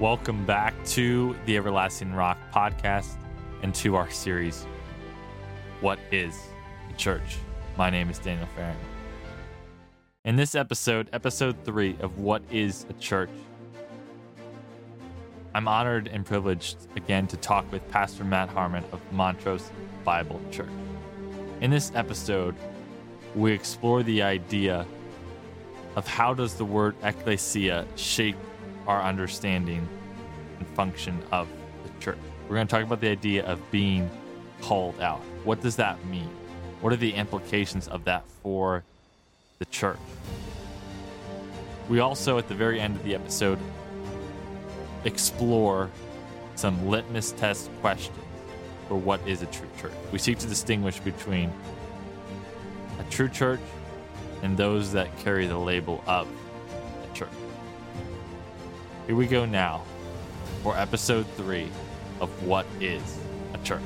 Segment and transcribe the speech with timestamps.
[0.00, 3.16] Welcome back to the Everlasting Rock podcast
[3.62, 4.64] and to our series,
[5.80, 6.38] What is
[6.88, 7.38] a Church?
[7.76, 8.76] My name is Daniel Farron.
[10.24, 13.28] In this episode, episode three of What is a Church,
[15.52, 19.72] I'm honored and privileged again to talk with Pastor Matt Harman of Montrose
[20.04, 20.68] Bible Church.
[21.60, 22.54] In this episode,
[23.34, 24.86] we explore the idea
[25.96, 28.36] of how does the word ecclesia shape
[28.88, 29.97] our understanding and
[30.78, 31.48] function of
[31.82, 32.18] the church.
[32.48, 34.08] We're going to talk about the idea of being
[34.60, 35.18] called out.
[35.42, 36.30] What does that mean?
[36.80, 38.84] What are the implications of that for
[39.58, 39.98] the church?
[41.88, 43.58] We also, at the very end of the episode,
[45.04, 45.90] explore
[46.54, 48.16] some litmus test questions
[48.86, 49.92] for what is a true church.
[50.12, 51.50] We seek to distinguish between
[53.00, 53.60] a true church
[54.44, 56.28] and those that carry the label of
[57.02, 57.28] a church.
[59.08, 59.82] Here we go now
[60.62, 61.68] for episode three
[62.20, 63.18] of What is
[63.54, 63.82] a Church.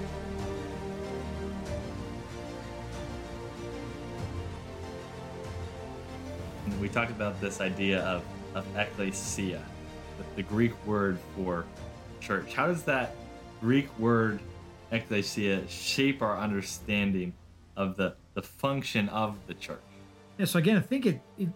[6.80, 9.62] We talked about this idea of, of ecclesia,
[10.18, 11.64] the, the Greek word for
[12.20, 12.54] church.
[12.54, 13.14] How does that
[13.60, 14.40] Greek word
[14.90, 17.34] ecclesia shape our understanding
[17.76, 19.78] of the, the function of the church?
[20.38, 21.50] Yeah, so again, I think it, it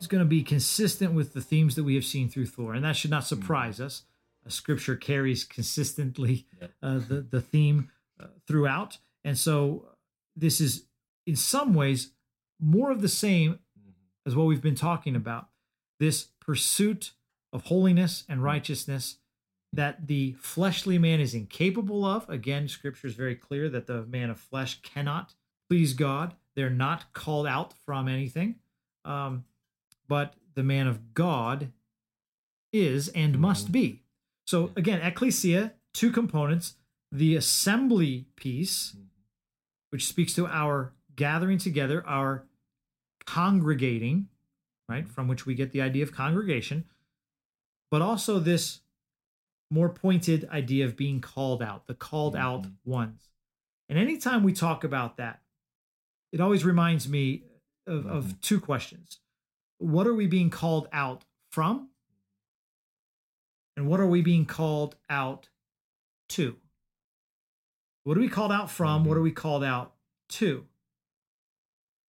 [0.00, 2.84] is going to be consistent with the themes that we have seen through Thor, and
[2.84, 3.86] that should not surprise mm-hmm.
[3.86, 4.04] us.
[4.48, 6.46] Scripture carries consistently
[6.82, 7.90] uh, the the theme
[8.20, 9.86] uh, throughout, and so
[10.36, 10.86] this is
[11.26, 12.10] in some ways
[12.60, 13.90] more of the same mm-hmm.
[14.26, 15.48] as what we've been talking about.
[16.00, 17.12] This pursuit
[17.52, 19.18] of holiness and righteousness
[19.72, 22.28] that the fleshly man is incapable of.
[22.28, 25.34] Again, Scripture is very clear that the man of flesh cannot
[25.68, 26.34] please God.
[26.54, 28.56] They're not called out from anything.
[29.04, 29.44] Um,
[30.06, 31.72] but the man of God
[32.72, 33.42] is and mm-hmm.
[33.42, 34.02] must be.
[34.46, 36.74] So again, ecclesia, two components
[37.12, 39.04] the assembly piece, mm-hmm.
[39.90, 42.46] which speaks to our gathering together, our
[43.26, 44.28] congregating,
[44.88, 46.86] right, from which we get the idea of congregation,
[47.90, 48.80] but also this
[49.70, 52.42] more pointed idea of being called out, the called mm-hmm.
[52.42, 53.28] out ones.
[53.88, 55.40] And anytime we talk about that,
[56.32, 57.42] it always reminds me
[57.86, 58.36] of, of mm-hmm.
[58.40, 59.18] two questions.
[59.78, 61.90] What are we being called out from?
[63.76, 65.48] And what are we being called out
[66.30, 66.56] to?
[68.04, 69.04] What are we called out from?
[69.04, 69.20] What mm-hmm.
[69.20, 69.94] are we called out
[70.30, 70.66] to?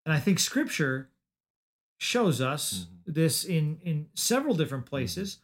[0.06, 1.10] And I think scripture
[2.00, 3.14] shows us mm-hmm.
[3.14, 5.36] this in, in several different places.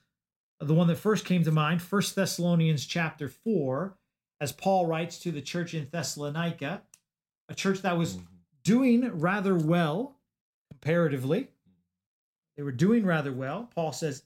[0.62, 0.68] Mm-hmm.
[0.68, 3.96] The one that first came to mind, First Thessalonians chapter 4,
[4.41, 6.81] as Paul writes to the church in Thessalonica,
[7.47, 8.25] a church that was mm-hmm
[8.69, 10.16] doing rather well
[10.69, 11.47] comparatively.
[12.56, 13.69] They were doing rather well.
[13.74, 14.24] Paul says,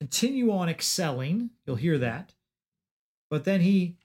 [0.00, 1.50] continue on excelling.
[1.66, 2.34] You'll hear that.
[3.30, 3.96] But then he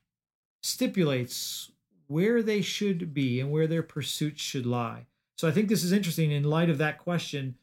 [0.61, 1.71] stipulates
[2.07, 5.07] where they should be and where their pursuits should lie.
[5.37, 7.55] So I think this is interesting in light of that question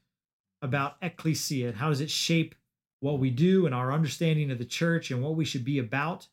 [0.62, 2.54] about ecclesia and how does it shape
[3.00, 6.28] what we do and our understanding of the church and what we should be about.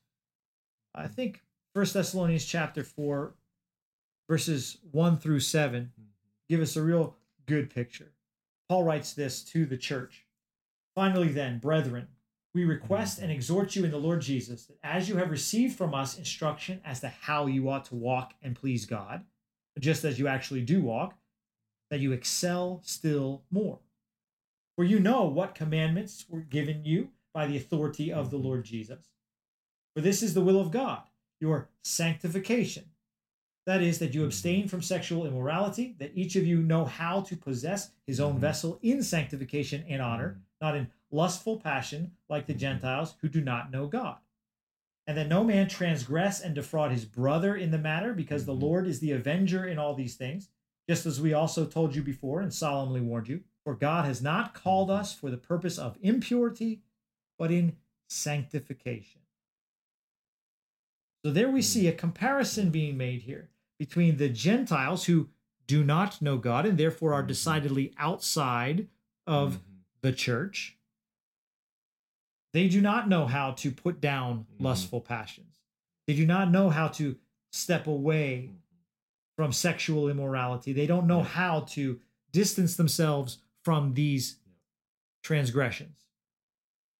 [0.93, 1.41] I think
[1.73, 3.33] First Thessalonians chapter 4
[4.29, 6.03] verses 1 through 7 mm-hmm.
[6.49, 7.15] give us a real
[7.45, 8.11] good picture.
[8.67, 10.26] Paul writes this to the church.
[10.97, 12.07] Finally, then, brethren,
[12.55, 13.35] we request and mm-hmm.
[13.35, 17.01] exhort you in the Lord Jesus that as you have received from us instruction as
[17.01, 19.23] to how you ought to walk and please God,
[19.77, 21.13] just as you actually do walk,
[21.91, 23.77] that you excel still more.
[24.75, 28.47] For you know what commandments were given you by the authority of the mm-hmm.
[28.47, 29.11] Lord Jesus.
[29.95, 31.03] For this is the will of God,
[31.39, 32.85] your sanctification
[33.67, 34.27] that is, that you mm-hmm.
[34.27, 38.79] abstain from sexual immorality, that each of you know how to possess his own vessel
[38.81, 40.39] in sanctification and honor.
[40.61, 44.17] Not in lustful passion like the Gentiles who do not know God.
[45.05, 48.87] And that no man transgress and defraud his brother in the matter, because the Lord
[48.87, 50.49] is the avenger in all these things,
[50.89, 53.41] just as we also told you before and solemnly warned you.
[53.63, 56.81] For God has not called us for the purpose of impurity,
[57.37, 57.77] but in
[58.09, 59.21] sanctification.
[61.25, 65.29] So there we see a comparison being made here between the Gentiles who
[65.67, 67.27] do not know God and therefore are mm-hmm.
[67.27, 68.87] decidedly outside
[69.25, 69.66] of mm-hmm.
[70.01, 70.77] The church.
[72.53, 74.65] They do not know how to put down mm-hmm.
[74.65, 75.55] lustful passions.
[76.07, 77.17] They do not know how to
[77.51, 78.57] step away mm-hmm.
[79.35, 80.73] from sexual immorality.
[80.73, 81.99] They don't know how to
[82.31, 84.37] distance themselves from these
[85.23, 86.05] transgressions.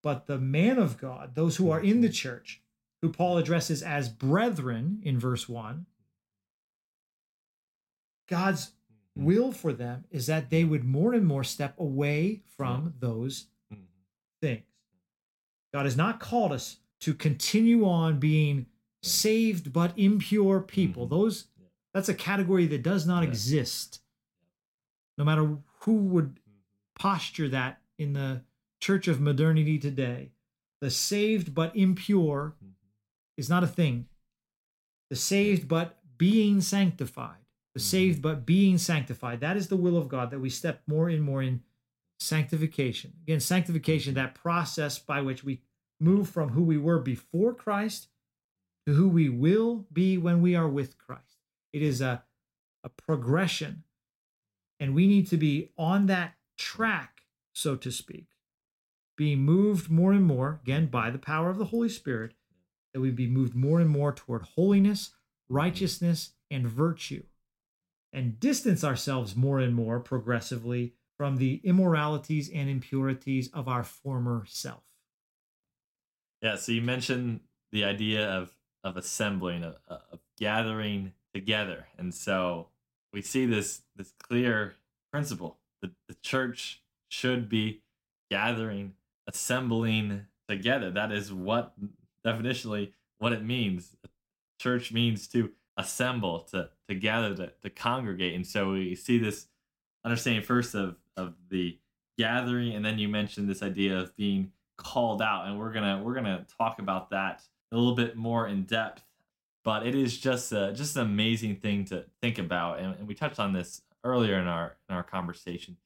[0.02, 2.14] But the man of God, those who are in the mm-hmm.
[2.14, 2.62] church,
[3.02, 5.86] who Paul addresses as brethren in verse 1,
[8.28, 8.72] God's.
[9.18, 13.82] Will for them is that they would more and more step away from those mm-hmm.
[14.40, 14.62] things.
[15.72, 18.66] God has not called us to continue on being
[19.02, 21.04] saved but impure people.
[21.04, 21.14] Mm-hmm.
[21.14, 21.44] Those
[21.94, 23.28] that's a category that does not yeah.
[23.28, 24.00] exist.
[25.16, 26.52] No matter who would mm-hmm.
[26.98, 28.42] posture that in the
[28.80, 30.30] church of modernity today,
[30.80, 32.72] the saved but impure mm-hmm.
[33.36, 34.06] is not a thing.
[35.10, 37.46] The saved but being sanctified,
[37.78, 37.90] the mm-hmm.
[37.90, 41.22] saved but being sanctified, that is the will of God that we step more and
[41.22, 41.62] more in
[42.18, 43.12] sanctification.
[43.22, 45.62] Again, sanctification, that process by which we
[46.00, 48.08] move from who we were before Christ
[48.86, 51.38] to who we will be when we are with Christ.
[51.72, 52.24] It is a,
[52.82, 53.84] a progression.
[54.80, 57.22] And we need to be on that track,
[57.52, 58.28] so to speak,
[59.16, 62.34] being moved more and more, again, by the power of the Holy Spirit,
[62.92, 65.10] that we be moved more and more toward holiness,
[65.48, 67.24] righteousness, and virtue,
[68.12, 74.44] and distance ourselves more and more progressively from the immoralities and impurities of our former
[74.46, 74.82] self.
[76.40, 77.40] Yeah, so you mentioned
[77.72, 78.52] the idea of
[78.84, 82.68] of assembling, of, of gathering together, and so
[83.12, 84.76] we see this this clear
[85.12, 87.82] principle: the the church should be
[88.30, 88.94] gathering,
[89.26, 90.90] assembling together.
[90.90, 91.74] That is what
[92.24, 93.96] definitionally what it means.
[94.60, 99.46] Church means to assemble, to to gather, to, to congregate, and so we see this
[100.04, 101.78] understanding first of of the
[102.16, 106.14] gathering, and then you mentioned this idea of being called out, and we're gonna we're
[106.14, 107.42] gonna talk about that
[107.72, 109.04] a little bit more in depth.
[109.64, 113.14] But it is just a, just an amazing thing to think about, and, and we
[113.14, 115.76] touched on this earlier in our in our conversation.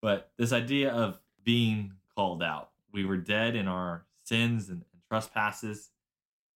[0.00, 5.02] But this idea of being called out, we were dead in our sins and, and
[5.10, 5.90] trespasses,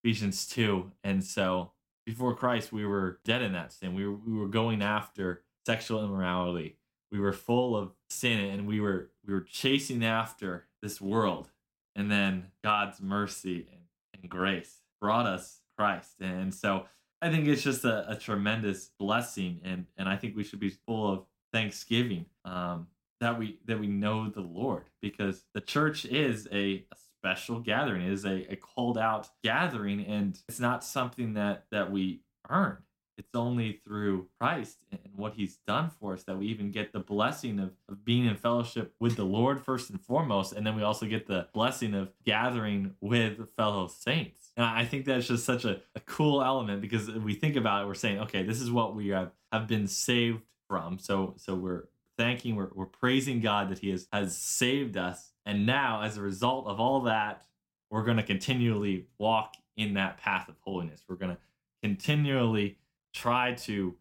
[0.04, 1.72] Ephesians two, and so
[2.10, 3.94] before Christ, we were dead in that sin.
[3.94, 6.76] We were, we were going after sexual immorality.
[7.12, 11.50] We were full of sin and we were we were chasing after this world
[11.96, 16.20] and then God's mercy and, and grace brought us Christ.
[16.20, 16.86] And so
[17.22, 20.70] I think it's just a, a, tremendous blessing, and and I think we should be
[20.70, 22.86] full of thanksgiving um,
[23.20, 28.02] that we that we know the Lord because the church is a, a special gathering,
[28.02, 32.78] it is a, a called out gathering, and it's not something that that we earn.
[33.18, 37.00] It's only through Christ and what he's done for us that we even get the
[37.00, 40.54] blessing of, of being in fellowship with the Lord first and foremost.
[40.54, 44.52] And then we also get the blessing of gathering with fellow saints.
[44.56, 47.86] And I think that's just such a, a cool element because we think about it,
[47.88, 50.98] we're saying, okay, this is what we have, have been saved from.
[50.98, 51.84] So so we're
[52.20, 55.32] thanking, we're, we're praising God that He has, has saved us.
[55.46, 57.46] And now, as a result of all that,
[57.90, 61.02] we're going to continually walk in that path of holiness.
[61.08, 61.38] We're going to
[61.82, 62.76] continually
[63.14, 63.96] try to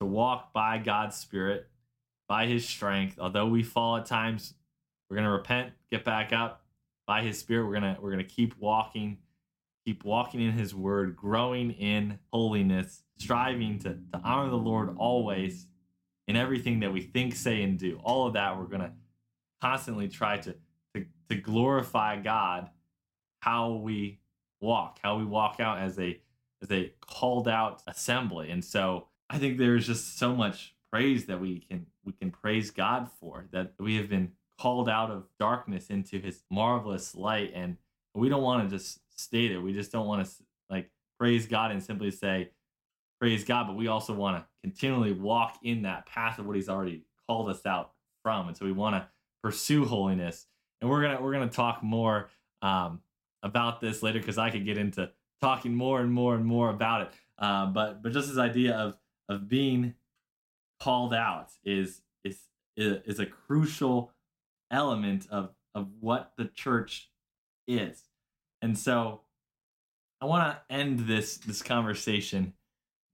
[0.00, 1.68] to walk by God's spirit,
[2.28, 3.18] by his strength.
[3.18, 4.54] Although we fall at times,
[5.08, 6.64] we're going to repent, get back up
[7.06, 7.64] by his spirit.
[7.66, 9.16] We're going to we're going to keep walking,
[9.86, 15.68] keep walking in his word, growing in holiness, striving to to honor the Lord always
[16.28, 18.00] in everything that we think, say and do.
[18.02, 18.92] All of that we're going to
[19.60, 20.54] constantly try to
[20.94, 22.70] to to glorify God
[23.40, 24.20] how we
[24.60, 26.20] walk, how we walk out as a
[26.62, 28.50] as a called out assembly.
[28.50, 32.70] And so I think there's just so much praise that we can we can praise
[32.70, 37.76] God for that we have been called out of darkness into his marvelous light and
[38.14, 39.58] we don't want to just state it.
[39.58, 40.32] We just don't want to
[40.68, 42.50] like praise God and simply say
[43.22, 46.68] praise God, but we also want to continually walk in that path of what he's
[46.68, 47.92] already called us out
[48.24, 48.48] from.
[48.48, 49.06] And so we want to
[49.44, 50.46] pursue holiness.
[50.80, 52.30] And we're to we're to talk more
[52.62, 52.98] um,
[53.44, 55.08] about this later cuz I could get into
[55.40, 57.12] talking more and more and more about it.
[57.38, 58.98] Uh, but but just this idea of
[59.28, 59.94] of being
[60.80, 62.40] called out is is
[62.76, 64.10] is a crucial
[64.68, 67.08] element of of what the church
[67.68, 68.02] is.
[68.60, 69.20] And so
[70.20, 72.54] I want to end this this conversation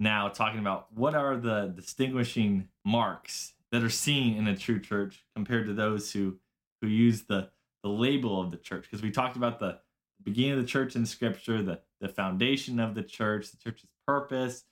[0.00, 5.24] now talking about what are the distinguishing marks that are seen in a true church
[5.34, 6.38] compared to those who
[6.80, 7.50] who use the
[7.82, 9.78] the label of the church because we talked about the
[10.22, 14.64] beginning of the church in scripture the the foundation of the church, the church's purpose,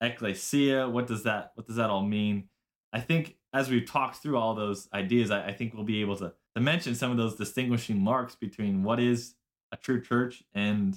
[0.00, 0.88] ecclesia.
[0.88, 2.48] What does that what does that all mean?
[2.92, 6.16] I think as we've talked through all those ideas, I, I think we'll be able
[6.16, 9.34] to, to mention some of those distinguishing marks between what is
[9.72, 10.96] a true church and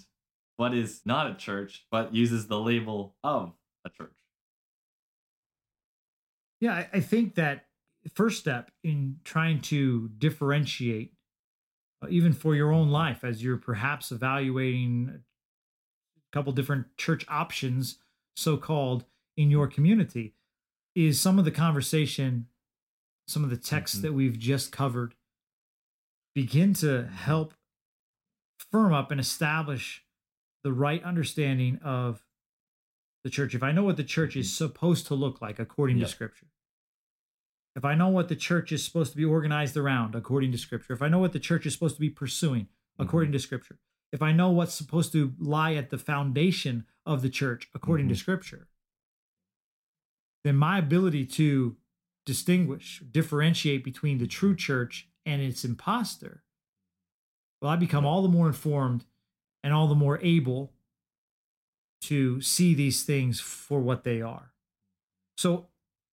[0.57, 3.53] what is not a church, but uses the label of
[3.85, 4.13] a church.
[6.59, 7.65] Yeah, I, I think that
[8.13, 11.13] first step in trying to differentiate,
[12.03, 17.99] uh, even for your own life, as you're perhaps evaluating a couple different church options,
[18.35, 20.33] so called, in your community,
[20.95, 22.47] is some of the conversation,
[23.27, 24.07] some of the texts mm-hmm.
[24.07, 25.13] that we've just covered
[26.33, 27.53] begin to help
[28.71, 30.03] firm up and establish
[30.67, 32.21] the right understanding of
[33.23, 34.65] the church, if I know what the church is mm-hmm.
[34.65, 36.07] supposed to look like according yep.
[36.07, 36.47] to Scripture,
[37.77, 40.91] if I know what the church is supposed to be organized around according to Scripture,
[40.91, 43.03] if I know what the church is supposed to be pursuing mm-hmm.
[43.03, 43.79] according to Scripture,
[44.11, 48.15] if I know what's supposed to lie at the foundation of the church according mm-hmm.
[48.15, 48.67] to Scripture,
[50.43, 51.77] then my ability to
[52.25, 56.43] distinguish, differentiate between the true church and its impostor,
[57.61, 59.05] well, I become all the more informed
[59.67, 60.71] and all the more able
[61.99, 64.53] to see these things for what they are.
[65.37, 65.67] So,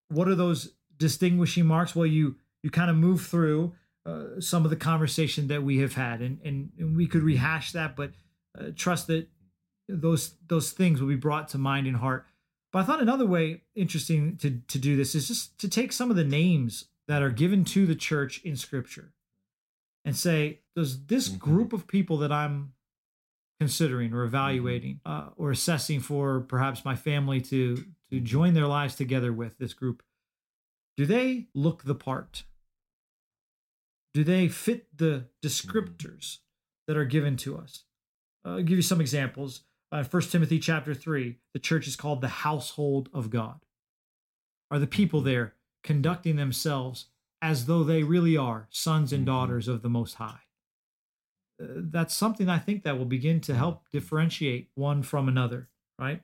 [0.09, 1.95] what are those distinguishing marks?
[1.95, 3.75] Well, you you kind of move through
[4.07, 7.73] uh, some of the conversation that we have had, and and, and we could rehash
[7.73, 8.13] that, but
[8.59, 9.27] uh, trust that
[9.87, 12.25] those those things will be brought to mind and heart.
[12.71, 16.09] But I thought another way interesting to to do this is just to take some
[16.09, 19.13] of the names that are given to the church in Scripture,
[20.03, 21.37] and say, does this mm-hmm.
[21.37, 22.73] group of people that I'm
[23.63, 24.27] considering or mm-hmm.
[24.35, 29.57] evaluating uh, or assessing for perhaps my family to to join their lives together with
[29.57, 30.03] this group.
[30.97, 32.43] Do they look the part?
[34.13, 36.39] Do they fit the descriptors
[36.87, 37.85] that are given to us?
[38.45, 39.61] Uh, i'll give you some examples.
[39.93, 43.61] Uh, 1 timothy chapter 3 the church is called the household of god.
[44.69, 45.53] Are the people there
[45.83, 47.05] conducting themselves
[47.41, 49.33] as though they really are sons and mm-hmm.
[49.33, 50.41] daughters of the most high
[51.59, 55.69] that's something I think that will begin to help differentiate one from another,
[55.99, 56.21] right?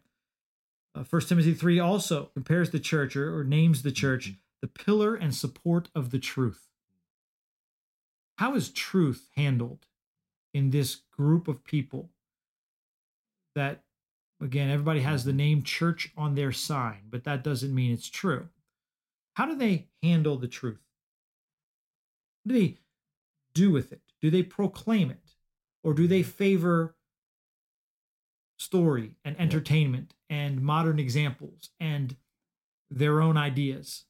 [0.96, 4.40] Uh, First uh, Timothy 3 also compares the church or, or names the church mm-hmm.
[4.62, 6.68] the pillar and support of the truth.
[8.38, 9.86] How is truth handled
[10.54, 12.10] in this group of people
[13.56, 13.84] that,
[14.42, 18.48] again, everybody has the name church on their sign, but that doesn't mean it's true?
[19.34, 20.80] How do they handle the truth?
[22.44, 22.78] What do they
[23.54, 24.09] do with it?
[24.22, 25.36] Do they proclaim it?
[25.84, 26.96] Or do they favor
[28.58, 32.16] story and entertainment and modern examples and
[32.90, 34.06] their own ideas?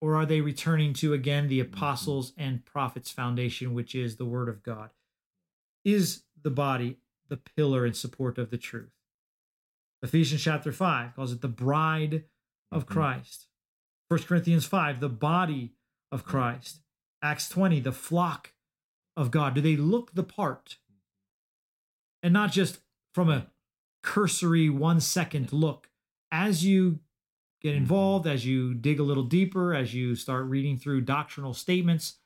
[0.00, 1.74] Or are they returning to again the mm-hmm.
[1.74, 4.90] apostles and prophets foundation, which is the word of God?
[5.84, 6.98] Is the body
[7.28, 8.92] the pillar and support of the truth?
[10.02, 12.24] Ephesians chapter 5 calls it the bride
[12.70, 12.94] of mm-hmm.
[12.94, 13.46] Christ.
[14.08, 15.72] 1 Corinthians 5, the body
[16.12, 16.80] of Christ.
[17.22, 18.53] Acts 20, the flock
[19.16, 19.54] of God?
[19.54, 20.78] Do they look the part?
[22.22, 22.78] And not just
[23.12, 23.48] from a
[24.04, 25.88] cursory one second look.
[26.30, 27.00] As you
[27.62, 27.78] get mm-hmm.
[27.78, 32.18] involved, as you dig a little deeper, as you start reading through doctrinal statements,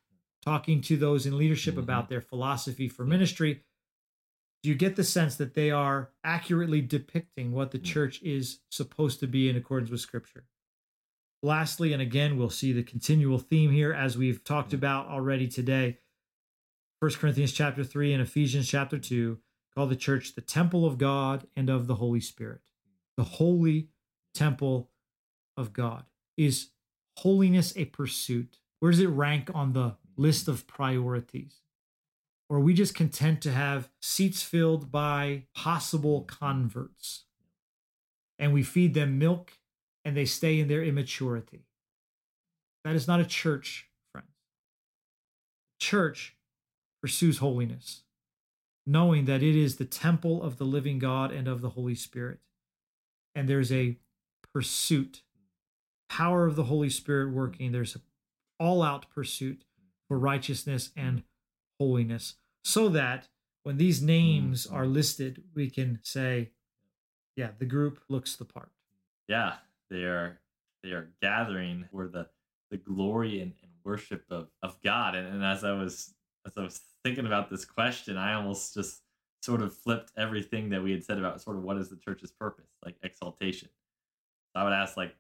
[0.44, 1.84] talking to those in leadership mm-hmm.
[1.84, 3.62] about their philosophy for ministry,
[4.62, 9.20] do you get the sense that they are accurately depicting what the church is supposed
[9.20, 10.44] to be in accordance with Scripture?
[11.44, 15.98] Lastly, and again, we'll see the continual theme here as we've talked about already today
[17.00, 19.38] 1 Corinthians chapter 3 and Ephesians chapter 2
[19.72, 22.60] call the church the temple of God and of the Holy Spirit.
[23.16, 23.90] The holy
[24.34, 24.90] temple
[25.56, 26.04] of God.
[26.36, 26.70] Is
[27.18, 28.58] holiness a pursuit?
[28.80, 31.60] Where does it rank on the list of priorities?
[32.48, 37.24] Or are we just content to have seats filled by possible converts?
[38.40, 39.52] And we feed them milk
[40.04, 41.66] and they stay in their immaturity.
[42.84, 44.28] That is not a church, friends.
[45.78, 46.37] Church
[47.00, 48.02] pursues holiness,
[48.86, 52.38] knowing that it is the temple of the living God and of the Holy Spirit.
[53.34, 53.96] And there's a
[54.52, 55.22] pursuit,
[56.08, 57.72] power of the Holy Spirit working.
[57.72, 58.02] There's an
[58.58, 59.64] all out pursuit
[60.08, 61.22] for righteousness and
[61.78, 63.28] holiness, so that
[63.62, 64.74] when these names mm.
[64.74, 66.50] are listed, we can say,
[67.36, 68.70] yeah, the group looks the part.
[69.28, 69.54] Yeah,
[69.90, 70.40] they are
[70.82, 72.28] they are gathering for the
[72.70, 75.14] the glory and, and worship of, of God.
[75.14, 76.14] And, and as I was
[76.48, 79.02] as I was thinking about this question, I almost just
[79.42, 82.32] sort of flipped everything that we had said about sort of what is the church's
[82.32, 83.68] purpose, like exaltation.
[84.54, 85.14] I would ask, like,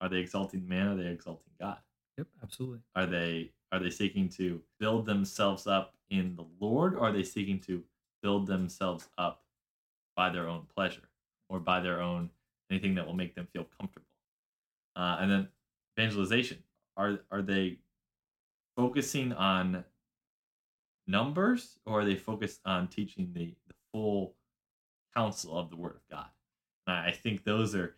[0.00, 0.88] are they exalting man?
[0.88, 1.78] Or are they exalting God?
[2.18, 2.80] Yep, absolutely.
[2.94, 7.24] Are they are they seeking to build themselves up in the Lord, or are they
[7.24, 7.82] seeking to
[8.22, 9.42] build themselves up
[10.16, 11.08] by their own pleasure
[11.48, 12.30] or by their own
[12.70, 14.06] anything that will make them feel comfortable?
[14.94, 15.48] Uh, and then
[15.98, 16.58] evangelization.
[16.96, 17.78] Are are they
[18.76, 19.84] focusing on
[21.06, 24.34] numbers or are they focused on teaching the, the full
[25.14, 26.26] counsel of the word of god?
[26.86, 27.94] And i think those are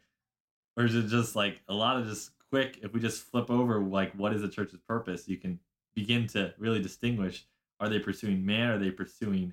[0.77, 3.81] or is it just like a lot of just quick if we just flip over
[3.81, 5.59] like what is the church's purpose you can
[5.95, 7.47] begin to really distinguish
[7.81, 9.53] are they pursuing man are they pursuing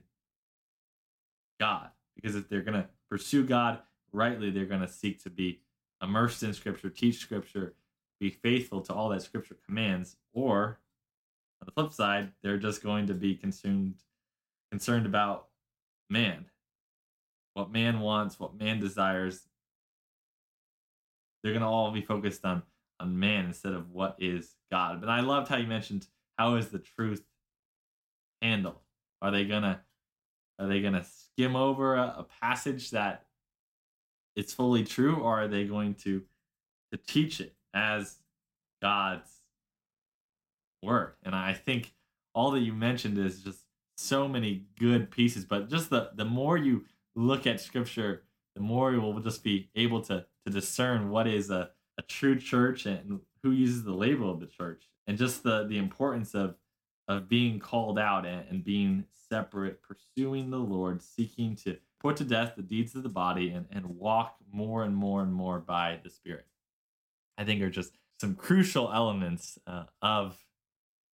[1.59, 1.89] god?
[2.15, 3.79] Because if they're going to pursue god
[4.11, 5.61] rightly they're going to seek to be
[6.01, 7.73] immersed in scripture teach scripture
[8.19, 10.79] be faithful to all that scripture commands or
[11.63, 13.95] on the flip side, they're just going to be consumed
[14.71, 15.47] concerned about
[16.09, 16.45] man,
[17.53, 19.47] what man wants, what man desires.
[21.41, 22.63] They're gonna all be focused on
[22.99, 24.99] on man instead of what is God.
[24.99, 27.23] But I loved how you mentioned how is the truth
[28.41, 28.79] handled?
[29.21, 29.81] Are they gonna
[30.59, 33.25] are they gonna skim over a, a passage that
[34.35, 36.23] it's fully true, or are they going to
[36.91, 38.17] to teach it as
[38.81, 39.42] God's
[40.83, 41.15] word?
[41.23, 41.93] And I think
[42.35, 43.59] all that you mentioned is just
[43.97, 45.45] so many good pieces.
[45.45, 46.85] But just the the more you
[47.15, 48.23] look at Scripture,
[48.55, 52.37] the more you will just be able to to discern what is a a true
[52.37, 56.55] church and who uses the label of the church, and just the the importance of
[57.07, 62.23] of being called out and, and being separate, pursuing the Lord, seeking to put to
[62.23, 65.99] death the deeds of the body and, and walk more and more and more by
[66.03, 66.45] the Spirit.
[67.37, 70.42] I think are just some crucial elements uh, of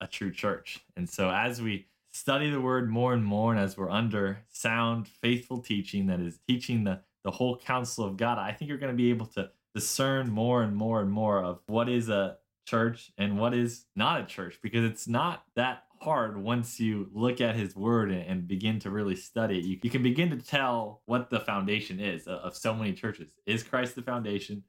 [0.00, 0.80] a true church.
[0.96, 5.08] And so as we study the word more and more, and as we're under sound,
[5.08, 8.92] faithful teaching that is teaching the, the whole counsel of God, I think you're going
[8.92, 13.12] to be able to discern more and more and more of what is a church
[13.16, 17.56] and what is not a church because it's not that hard once you look at
[17.56, 19.64] his word and begin to really study it.
[19.64, 23.28] You, you can begin to tell what the foundation is of, of so many churches.
[23.46, 24.62] Is Christ the foundation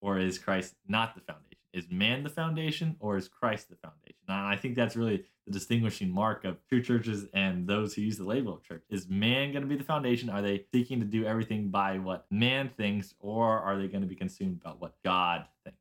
[0.00, 1.58] or is Christ not the foundation?
[1.74, 4.14] Is man the foundation or is Christ the foundation?
[4.28, 8.16] And I think that's really the distinguishing mark of true churches and those who use
[8.16, 8.84] the label of church.
[8.88, 10.30] Is man going to be the foundation?
[10.30, 14.06] Are they seeking to do everything by what man thinks or are they going to
[14.06, 15.78] be consumed about what God thinks?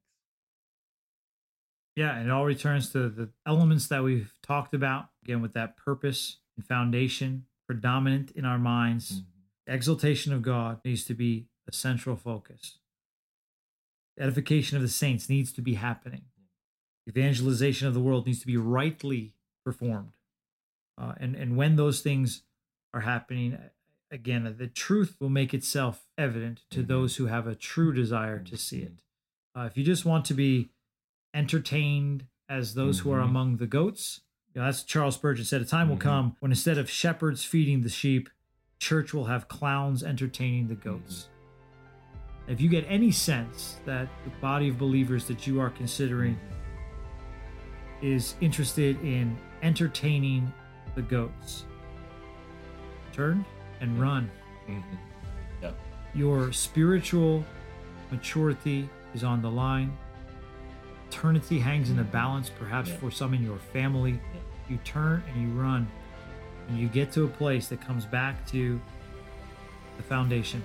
[1.96, 5.78] Yeah, and it all returns to the elements that we've talked about again with that
[5.78, 9.12] purpose and foundation predominant in our minds.
[9.12, 9.74] Mm-hmm.
[9.74, 12.80] Exaltation of God needs to be a central focus.
[14.20, 16.24] Edification of the saints needs to be happening.
[17.08, 19.34] Evangelization of the world needs to be rightly
[19.66, 20.14] performed.
[20.98, 22.44] Uh, and, and when those things
[22.94, 23.58] are happening,
[24.12, 26.88] again, the truth will make itself evident to mm-hmm.
[26.88, 29.02] those who have a true desire to see it.
[29.56, 30.70] Uh, if you just want to be
[31.34, 33.10] entertained as those mm-hmm.
[33.10, 33.30] who are mm-hmm.
[33.30, 34.22] among the goats.
[34.54, 35.62] You know, that's Charles Spurgeon said.
[35.62, 36.08] A time will mm-hmm.
[36.08, 38.30] come when instead of shepherds feeding the sheep,
[38.80, 41.30] church will have clowns entertaining the goats.
[42.44, 42.52] Mm-hmm.
[42.52, 46.40] If you get any sense that the body of believers that you are considering
[48.02, 50.52] is interested in entertaining
[50.96, 51.66] the goats,
[53.12, 53.46] turn
[53.82, 54.30] and run.
[54.70, 54.96] Mm-hmm.
[55.62, 55.80] Yep.
[56.14, 57.44] Your spiritual
[58.12, 59.98] maturity is on the line
[61.14, 62.98] eternity hangs in the balance, perhaps yeah.
[62.98, 64.12] for some in your family.
[64.12, 64.40] Yeah.
[64.70, 65.88] You turn and you run,
[66.68, 68.82] and you get to a place that comes back to
[69.98, 70.64] the foundation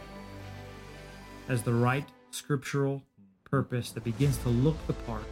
[1.49, 3.03] as the right scriptural
[3.51, 5.25] purpose that begins to look the part,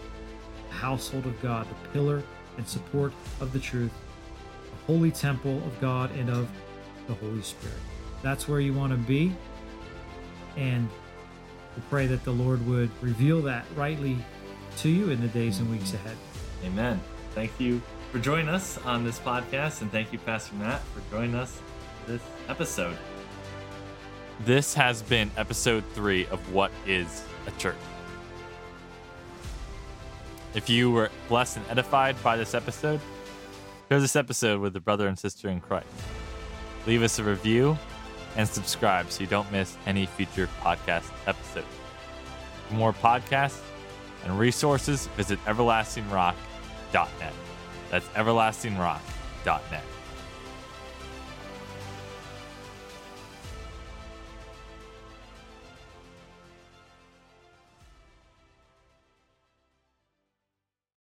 [0.68, 2.22] the household of God, the pillar
[2.56, 3.92] and support of the truth,
[4.70, 6.48] the holy temple of God and of
[7.06, 7.76] the Holy Spirit.
[8.22, 9.32] That's where you want to be.
[10.56, 10.88] And
[11.76, 14.16] we pray that the Lord would reveal that rightly
[14.78, 16.16] to you in the days and weeks ahead.
[16.64, 17.00] Amen.
[17.34, 21.34] Thank you for joining us on this podcast, and thank you, Pastor Matt, for joining
[21.34, 21.60] us
[22.06, 22.96] this episode.
[24.44, 27.76] This has been episode three of What is a Church.
[30.54, 33.00] If you were blessed and edified by this episode,
[33.88, 35.88] share this episode with a brother and sister in Christ.
[36.86, 37.78] Leave us a review
[38.36, 41.66] and subscribe so you don't miss any future podcast episodes.
[42.68, 43.60] For more podcasts,
[44.26, 47.32] and resources, visit everlastingrock.net.
[47.90, 49.84] That's everlastingrock.net.